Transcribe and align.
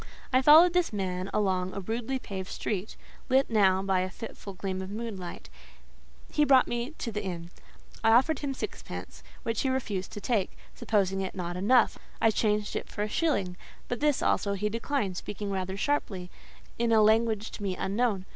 I 0.33 0.41
followed 0.41 0.73
this 0.73 0.91
man 0.91 1.29
along 1.31 1.73
a 1.75 1.79
rudely 1.79 2.17
paved 2.17 2.47
street, 2.49 2.97
lit 3.29 3.51
now 3.51 3.83
by 3.83 3.99
a 3.99 4.09
fitful 4.09 4.53
gleam 4.53 4.81
of 4.81 4.89
moonlight; 4.89 5.47
he 6.31 6.43
brought 6.43 6.67
me 6.67 6.95
to 6.97 7.11
the 7.11 7.21
inn. 7.23 7.51
I 8.03 8.11
offered 8.13 8.39
him 8.39 8.55
sixpence, 8.55 9.21
which 9.43 9.61
he 9.61 9.69
refused 9.69 10.11
to 10.13 10.19
take; 10.19 10.53
supposing 10.73 11.21
it 11.21 11.35
not 11.35 11.55
enough, 11.55 11.99
I 12.19 12.31
changed 12.31 12.75
it 12.75 12.89
for 12.89 13.03
a 13.03 13.07
shilling; 13.09 13.57
but 13.87 13.99
this 13.99 14.23
also 14.23 14.53
he 14.53 14.69
declined, 14.69 15.17
speaking 15.17 15.51
rather 15.51 15.77
sharply, 15.77 16.31
in 16.79 16.91
a 16.91 17.03
language 17.03 17.51
to 17.51 17.61
me 17.61 17.77
unknown. 17.77 18.25